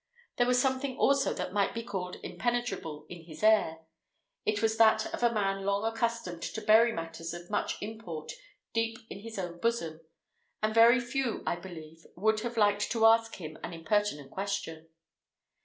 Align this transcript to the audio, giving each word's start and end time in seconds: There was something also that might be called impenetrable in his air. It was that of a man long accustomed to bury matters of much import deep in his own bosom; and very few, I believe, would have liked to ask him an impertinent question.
There 0.37 0.47
was 0.47 0.59
something 0.59 0.97
also 0.97 1.31
that 1.35 1.53
might 1.53 1.75
be 1.75 1.83
called 1.83 2.17
impenetrable 2.23 3.05
in 3.07 3.25
his 3.25 3.43
air. 3.43 3.81
It 4.45 4.59
was 4.59 4.77
that 4.77 5.05
of 5.13 5.21
a 5.21 5.31
man 5.31 5.63
long 5.63 5.85
accustomed 5.85 6.41
to 6.41 6.61
bury 6.63 6.91
matters 6.91 7.35
of 7.35 7.51
much 7.51 7.77
import 7.83 8.31
deep 8.73 8.97
in 9.11 9.19
his 9.19 9.37
own 9.37 9.59
bosom; 9.59 10.01
and 10.63 10.73
very 10.73 10.99
few, 10.99 11.43
I 11.45 11.55
believe, 11.55 12.07
would 12.15 12.39
have 12.39 12.57
liked 12.57 12.89
to 12.93 13.05
ask 13.05 13.35
him 13.35 13.59
an 13.63 13.73
impertinent 13.73 14.31
question. 14.31 14.89